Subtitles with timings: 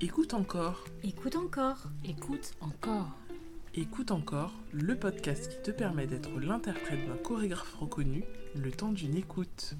[0.00, 1.88] Écoute encore, Écoute encore.
[2.04, 3.08] Écoute encore.
[3.74, 8.22] écoute encore, le podcast qui te permet d'être l'interprète d'un chorégraphe reconnu
[8.54, 9.74] le temps d'une écoute.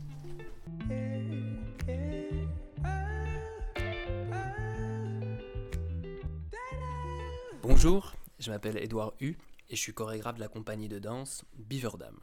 [7.63, 9.37] Bonjour, je m'appelle Edouard Hu
[9.71, 12.19] et je suis chorégraphe de la compagnie de danse Beaverdam.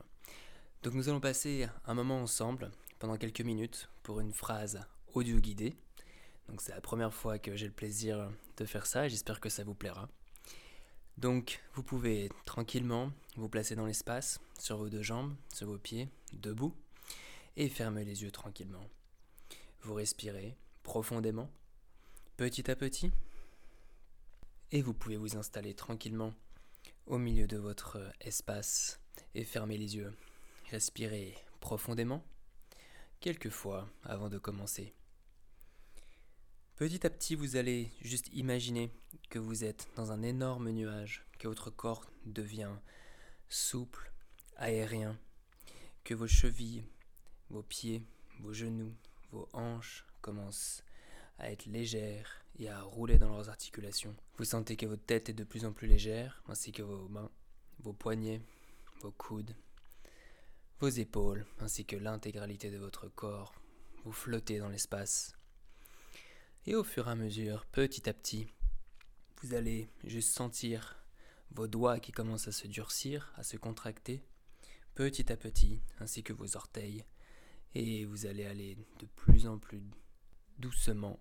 [0.84, 4.81] Donc nous allons passer un moment ensemble pendant quelques minutes pour une phrase
[5.13, 5.77] audio guidée.
[6.48, 9.49] Donc c'est la première fois que j'ai le plaisir de faire ça et j'espère que
[9.49, 10.09] ça vous plaira.
[11.17, 16.09] Donc vous pouvez tranquillement vous placer dans l'espace, sur vos deux jambes, sur vos pieds,
[16.34, 16.76] debout,
[17.55, 18.89] et fermer les yeux tranquillement.
[19.81, 21.50] Vous respirez profondément,
[22.38, 23.12] petit à petit,
[24.72, 26.34] et vous pouvez vous installer tranquillement
[27.05, 29.00] au milieu de votre espace
[29.36, 30.14] et fermer les yeux.
[30.72, 32.23] Respirez profondément,
[33.20, 34.94] quelques fois avant de commencer.
[36.77, 38.91] Petit à petit, vous allez juste imaginer
[39.30, 42.73] que vous êtes dans un énorme nuage, que votre corps devient
[43.47, 44.11] souple,
[44.58, 45.17] aérien,
[46.03, 46.83] que vos chevilles,
[47.50, 48.03] vos pieds,
[48.41, 48.94] vos genoux,
[49.31, 50.83] vos hanches commencent
[51.39, 54.13] à être légères et à rouler dans leurs articulations.
[54.38, 57.31] Vous sentez que votre tête est de plus en plus légère, ainsi que vos mains,
[57.80, 58.41] vos poignets,
[59.00, 59.55] vos coudes,
[60.81, 63.55] vos épaules, ainsi que l'intégralité de votre corps.
[64.03, 65.38] Vous flottez dans l'espace.
[66.67, 68.47] Et au fur et à mesure, petit à petit,
[69.41, 70.97] vous allez juste sentir
[71.52, 74.23] vos doigts qui commencent à se durcir, à se contracter,
[74.95, 77.05] petit à petit, ainsi que vos orteils.
[77.75, 79.83] Et vous allez aller de plus en plus
[80.57, 81.19] doucement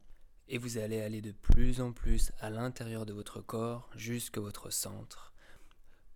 [0.48, 4.70] et vous allez aller de plus en plus à l'intérieur de votre corps jusqu'à votre
[4.70, 5.34] centre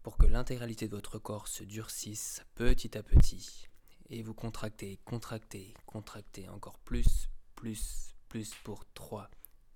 [0.02, 3.68] pour que l'intégralité de votre corps se durcisse petit à petit
[4.08, 9.30] et vous contractez, contractez, contractez encore plus, plus, plus pour 3,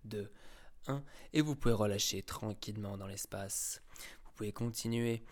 [0.04, 0.30] 2,
[0.86, 3.82] 1 et vous pouvez relâcher tranquillement dans l'espace.
[4.24, 5.22] Vous pouvez continuer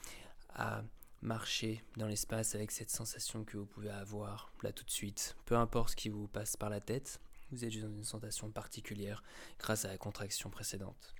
[0.51, 0.83] à
[1.23, 5.57] marcher dans l'espace avec cette sensation que vous pouvez avoir là tout de suite, peu
[5.57, 9.23] importe ce qui vous passe par la tête, vous êtes dans une sensation particulière
[9.59, 11.15] grâce à la contraction précédente.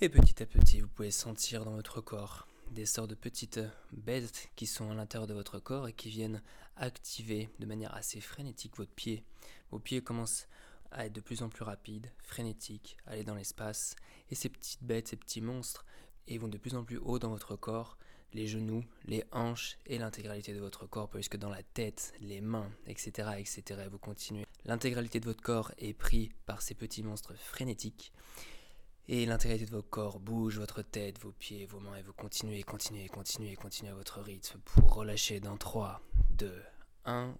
[0.00, 3.60] Et petit à petit, vous pouvez sentir dans votre corps des sortes de petites
[3.92, 6.42] bêtes qui sont à l'intérieur de votre corps et qui viennent
[6.76, 9.24] activer de manière assez frénétique votre pied.
[9.70, 10.46] Vos pieds commencent
[10.90, 13.94] à être de plus en plus rapides, frénétiques, aller dans l'espace,
[14.30, 15.84] et ces petites bêtes, ces petits monstres,
[16.26, 17.96] et vont de plus en plus haut dans votre corps,
[18.32, 22.70] les genoux, les hanches et l'intégralité de votre corps, puisque dans la tête, les mains,
[22.86, 24.46] etc., etc., vous continuez.
[24.64, 28.12] L'intégralité de votre corps est pris par ces petits monstres frénétiques,
[29.12, 32.62] et l'intégralité de votre corps bouge, votre tête, vos pieds, vos mains, et vous continuez,
[32.62, 36.00] continuez, continuez, continuez à votre rythme pour relâcher dans 3,
[36.38, 36.62] 2,
[37.06, 37.34] 1,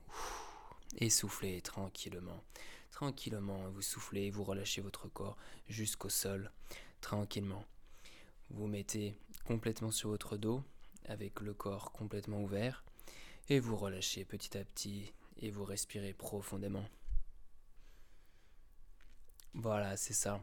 [0.98, 2.42] et soufflez tranquillement.
[2.90, 5.36] Tranquillement, vous soufflez, vous relâchez votre corps
[5.68, 6.50] jusqu'au sol,
[7.00, 7.64] tranquillement.
[8.48, 9.14] Vous mettez
[9.44, 10.64] complètement sur votre dos,
[11.04, 12.82] avec le corps complètement ouvert,
[13.48, 16.88] et vous relâchez petit à petit, et vous respirez profondément.
[19.54, 20.40] Voilà, c'est ça.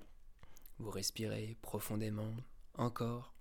[0.79, 2.35] Vous respirez profondément,
[2.75, 3.33] encore.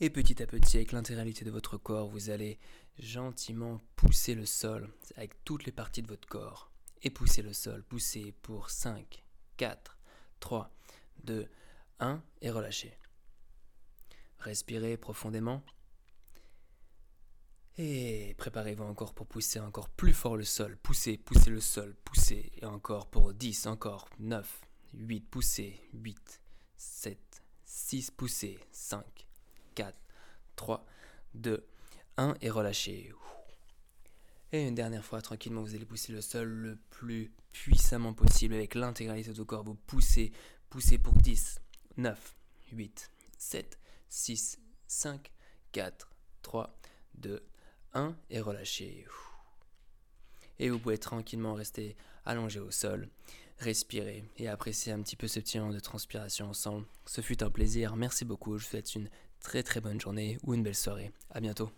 [0.00, 2.58] Et petit à petit, avec l'intégralité de votre corps, vous allez
[2.98, 6.70] gentiment pousser le sol avec toutes les parties de votre corps.
[7.02, 9.24] Et pousser le sol, poussez pour 5,
[9.56, 9.98] 4,
[10.40, 10.70] 3,
[11.22, 11.48] 2,
[12.00, 12.98] 1 et relâchez.
[14.38, 15.62] Respirez profondément.
[17.76, 20.76] Et préparez-vous encore pour pousser encore plus fort le sol.
[20.76, 22.52] Poussez, poussez le sol, poussez.
[22.56, 24.63] Et encore pour 10, encore 9,
[24.98, 25.80] 8, poussez.
[25.92, 26.40] 8,
[26.76, 27.18] 7,
[27.64, 28.58] 6, poussez.
[28.72, 29.04] 5,
[29.74, 29.96] 4,
[30.56, 30.86] 3,
[31.34, 31.66] 2,
[32.16, 33.12] 1 et relâchez.
[34.52, 38.76] Et une dernière fois, tranquillement, vous allez pousser le sol le plus puissamment possible avec
[38.76, 39.64] l'intégralité de votre corps.
[39.64, 40.32] Vous poussez,
[40.70, 41.60] poussez pour 10,
[41.96, 42.36] 9,
[42.72, 43.78] 8, 7,
[44.08, 45.32] 6, 5,
[45.72, 46.08] 4,
[46.42, 46.78] 3,
[47.14, 47.44] 2,
[47.94, 49.06] 1 et relâchez.
[50.60, 53.08] Et vous pouvez tranquillement rester allongé au sol,
[53.58, 56.86] respirer et apprécier un petit peu ce petit moment de transpiration ensemble.
[57.06, 59.08] Ce fut un plaisir, merci beaucoup, je vous souhaite une
[59.40, 61.12] très très bonne journée ou une belle soirée.
[61.30, 61.70] À bientôt.